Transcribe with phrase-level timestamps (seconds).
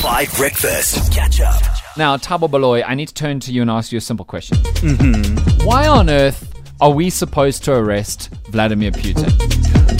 [0.00, 1.12] Five Breakfast.
[1.12, 1.62] Catch up.
[1.96, 4.56] Now, Tabo Baloy, I need to turn to you and ask you a simple question.
[4.58, 5.66] Mm-hmm.
[5.66, 9.30] Why on earth are we supposed to arrest Vladimir Putin?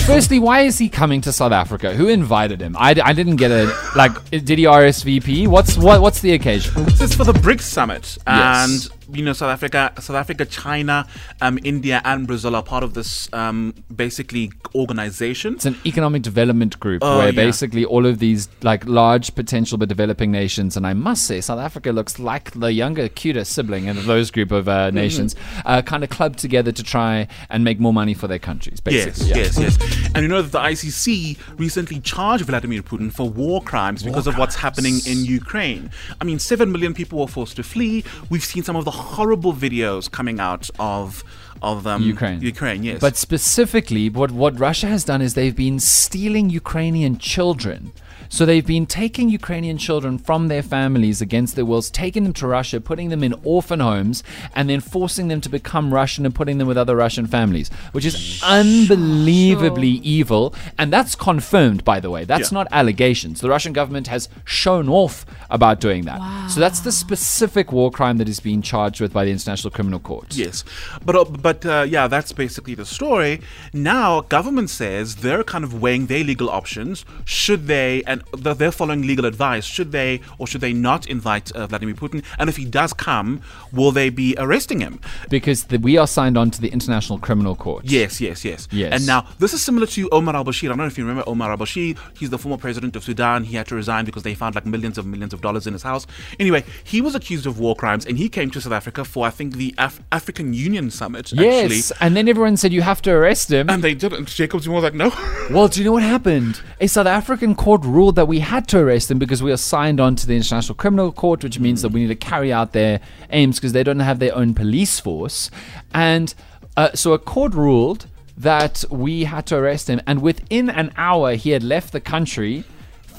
[0.02, 1.94] Firstly, why is he coming to South Africa?
[1.94, 2.76] Who invited him?
[2.78, 4.12] I, I didn't get a like.
[4.30, 5.46] Did he RSVP?
[5.46, 6.01] What's what?
[6.01, 6.85] What's the occasion?
[6.87, 8.89] This is for the BRICS summit, Yes.
[9.12, 11.06] You know South Africa, South Africa, China,
[11.40, 15.54] um, India, and Brazil are part of this um, basically organization.
[15.54, 17.32] It's an economic development group Oh, where yeah.
[17.32, 21.58] basically all of these like large potential but developing nations, and I must say, South
[21.61, 24.68] Africa looks like the younger, cuter sibling of those group of Mm-hmm.
[24.68, 28.38] uh, nations, uh, kind of clubbed together to try and make more money for their
[28.38, 28.79] countries.
[28.80, 29.64] Basically, Yes, yeah.
[29.64, 30.11] yes, yes.
[30.14, 34.36] And you know that the ICC recently charged Vladimir Putin for war crimes because of
[34.36, 35.91] what's happening in Ukraine.
[36.20, 38.05] I mean, seven million people were forced to flee.
[38.28, 41.25] We've seen some of the horrible videos coming out of
[41.62, 42.41] of um, Ukraine.
[42.41, 43.00] Ukraine, yes.
[43.00, 47.92] But specifically, what, what Russia has done is they've been stealing Ukrainian children.
[48.33, 52.47] So they've been taking Ukrainian children from their families against their wills, taking them to
[52.47, 54.22] Russia, putting them in orphan homes,
[54.55, 58.05] and then forcing them to become Russian and putting them with other Russian families, which
[58.05, 60.55] is unbelievably evil.
[60.78, 62.22] And that's confirmed, by the way.
[62.24, 62.58] That's Yeah.
[62.58, 63.41] not allegations.
[63.41, 66.20] The Russian government has shown off about doing that.
[66.52, 69.98] So that's the specific war crime that is being charged with by the International Criminal
[69.98, 70.28] Court.
[70.36, 70.62] Yes,
[71.05, 73.40] but uh, but uh, yeah, that's basically the story.
[73.72, 77.04] Now, government says they're kind of weighing their legal options.
[77.24, 79.64] Should they, and they're following legal advice.
[79.64, 82.24] Should they or should they not invite uh, Vladimir Putin?
[82.38, 85.00] And if he does come, will they be arresting him?
[85.28, 87.84] Because the, we are signed on to the International Criminal Court.
[87.84, 88.68] Yes, yes, yes.
[88.70, 88.92] Yes.
[88.92, 90.66] And now this is similar to Omar al-Bashir.
[90.66, 91.98] I don't know if you remember Omar al-Bashir.
[92.18, 93.44] He's the former president of Sudan.
[93.44, 95.82] He had to resign because they found like millions of millions of dollars in his
[95.82, 96.06] house.
[96.38, 99.30] Anyway, he was accused of war crimes, and he came to South Africa for I
[99.30, 101.32] think the Af- African Union summit.
[101.42, 102.06] Yes, Actually.
[102.06, 103.69] and then everyone said you have to arrest him.
[103.70, 104.28] And they didn't.
[104.28, 105.08] Jacob Zuma was like, no.
[105.50, 106.60] well, do you know what happened?
[106.80, 110.00] A South African court ruled that we had to arrest him because we are signed
[110.00, 113.00] on to the International Criminal Court, which means that we need to carry out their
[113.30, 115.50] aims because they don't have their own police force.
[115.94, 116.34] And
[116.77, 121.34] uh, so a court ruled that we had to arrest him, and within an hour,
[121.34, 122.64] he had left the country.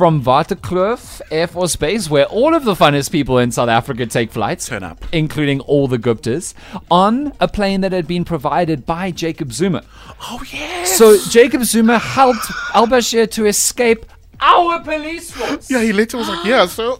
[0.01, 4.31] From Waterkloof Air Force Base, where all of the funnest people in South Africa take
[4.31, 5.05] flights, Turn up.
[5.11, 6.55] including all the Guptas,
[6.89, 9.83] on a plane that had been provided by Jacob Zuma.
[10.19, 10.97] Oh yes.
[10.97, 14.07] So Jacob Zuma helped Al Bashir to escape
[14.39, 15.69] our police force.
[15.69, 16.65] yeah, he later was like, yeah.
[16.65, 16.97] So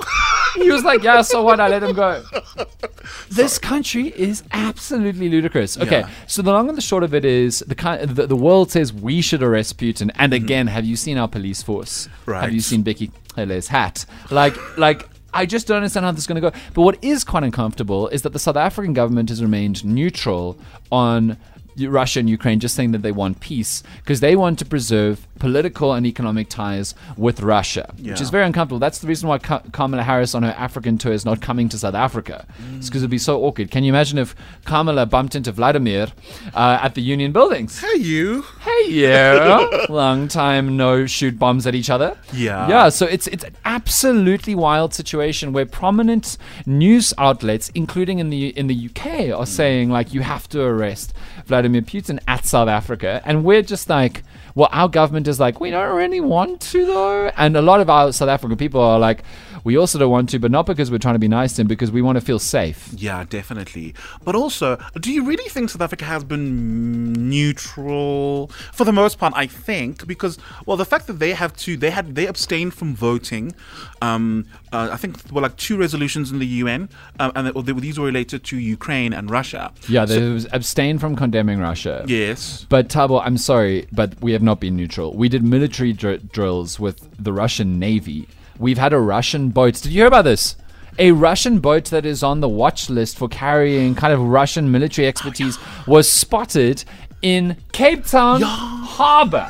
[0.53, 1.59] He was like, "Yeah, so what?
[1.59, 2.21] I let him go."
[3.31, 5.77] This country is absolutely ludicrous.
[5.77, 6.09] Okay, Yeah.
[6.27, 8.91] so the long and the short of it is the, ki- the the world says
[8.93, 10.11] we should arrest Putin.
[10.15, 12.07] And again, have you seen our police force?
[12.25, 12.53] Have Mm-hmm.
[12.55, 14.05] You seen Bheki Cele's hat?
[14.29, 15.07] Like, like.
[15.33, 16.57] I just don't understand how this is going to go.
[16.73, 20.59] But what is quite uncomfortable is that the South African government has remained neutral
[20.91, 21.37] on
[21.79, 25.93] Russia and Ukraine, just saying that they want peace because they want to preserve political
[25.93, 28.79] and economic ties with Russia, which is very uncomfortable.
[28.79, 31.77] That's the reason why Ka- Kamala Harris on her African tour is not coming to
[31.79, 32.45] South Africa.
[32.77, 33.71] It's because it'd be so awkward.
[33.71, 36.07] Can you imagine if Kamala bumped into Vladimir
[36.53, 37.79] uh, at the Union buildings?
[37.79, 38.43] hey, you.
[38.59, 42.17] Hey, yeah, long time no shoot bombs at each other.
[42.33, 42.67] Yeah.
[42.67, 42.89] yeah.
[42.89, 48.67] So it's it's an absolutely wild situation where prominent news outlets, including in the in
[48.67, 51.13] the UK, are saying like you have to arrest
[51.45, 54.23] Vladimir Putin at South Africa, and we're just like.
[54.53, 57.31] Well, our government is like, we don't really want to, though.
[57.37, 59.23] And a lot of our South African people are like,
[59.63, 61.67] we also don't want to, but not because we're trying to be nice to him,
[61.67, 62.89] because we want to feel safe.
[62.95, 63.93] Yeah, definitely.
[64.23, 69.33] But also, do you really think South Africa has been neutral for the most part?
[69.35, 72.95] I think because well, the fact that they have to, they had they abstained from
[72.95, 73.55] voting.
[74.01, 76.89] Um, uh, I think there were like two resolutions in the UN,
[77.19, 79.71] um, and they, these were related to Ukraine and Russia.
[79.87, 82.03] Yeah, they was abstained from condemning Russia.
[82.07, 82.65] Yes.
[82.69, 85.13] But Tabo, I'm sorry, but we have not been neutral.
[85.15, 88.27] We did military dr- drills with the Russian Navy.
[88.61, 89.73] We've had a Russian boat.
[89.73, 90.55] Did you hear about this?
[90.99, 95.07] A Russian boat that is on the watch list for carrying kind of Russian military
[95.07, 95.57] expertise
[95.87, 96.83] was spotted
[97.23, 99.49] in Cape Town Harbor.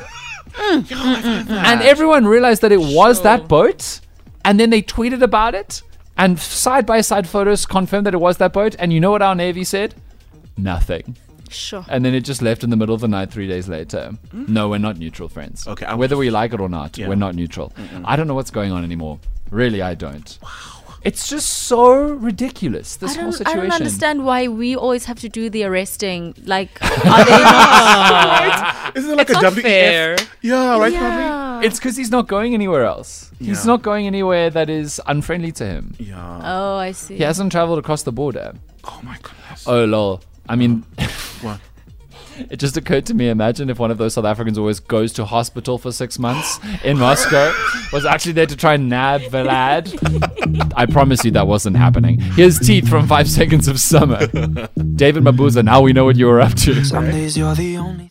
[0.54, 1.50] Mm.
[1.50, 4.00] And everyone realized that it was that boat.
[4.46, 5.82] And then they tweeted about it.
[6.16, 8.76] And side by side photos confirmed that it was that boat.
[8.78, 9.94] And you know what our Navy said?
[10.56, 11.16] Nothing.
[11.52, 11.84] Sure.
[11.88, 14.12] And then it just left in the middle of the night three days later.
[14.34, 14.48] Mm.
[14.48, 15.66] No, we're not neutral, friends.
[15.68, 17.08] Okay, I Whether was- we like it or not, Yeah.
[17.08, 17.72] we're not neutral.
[18.04, 19.18] I don't know what's going on anymore.
[19.50, 20.38] Really, I don't.
[20.42, 20.48] Wow.
[21.04, 21.90] It's just so
[22.28, 26.32] ridiculous, this whole don't, I don't understand why we always have to do the arresting.
[26.44, 28.96] Like, are they not?
[28.96, 29.62] Isn't it like It's a not WEF?
[29.62, 30.16] fair.
[30.42, 31.22] Yeah, right, Natalie?
[31.22, 31.60] yeah.
[31.62, 33.32] It's because he's not going anywhere else.
[33.40, 33.72] He's Yeah.
[33.72, 35.94] not going anywhere that is unfriendly to him.
[35.98, 36.40] Yeah.
[36.44, 37.16] Oh, I see.
[37.16, 38.54] He hasn't traveled across the border.
[38.84, 39.64] Oh my goodness.
[39.66, 40.20] Oh, lol.
[40.48, 40.84] I mean,
[41.42, 41.60] What?
[42.50, 43.28] It just occurred to me.
[43.28, 46.98] Imagine if one of those South Africans always goes to hospital for six months in
[46.98, 47.52] Moscow,
[47.92, 50.72] was actually there to try and nab Vlad.
[50.76, 52.20] I promise you that wasn't happening.
[52.20, 54.26] Here's Teeth from Five Seconds of Summer.
[54.26, 56.84] David Mabuza, now we know what you were up to.
[56.84, 58.10] Some days you're the only.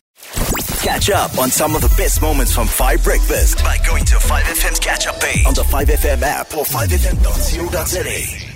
[0.82, 4.80] Catch up on some of the best moments from 5 Breakfast by going to 5FM's
[4.80, 8.51] catch up page on the 5FM app or 5FM.co.za.